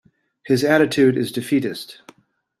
[0.47, 2.01] His attitude is defeatist.